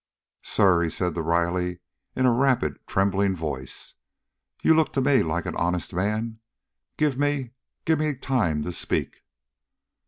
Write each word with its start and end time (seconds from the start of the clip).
"Sir," 0.41 0.81
he 0.81 0.89
said 0.89 1.13
to 1.13 1.21
Riley 1.21 1.77
in 2.15 2.25
a 2.25 2.33
rapid, 2.33 2.79
trembling 2.87 3.35
voice, 3.35 3.93
"you 4.63 4.73
look 4.73 4.91
to 4.93 4.99
me 5.01 5.21
like 5.21 5.45
an 5.45 5.55
honest 5.55 5.93
man. 5.93 6.39
Give 6.97 7.19
me 7.19 7.51
give 7.85 7.99
me 7.99 8.15
time 8.15 8.63
to 8.63 8.71
speak." 8.71 9.21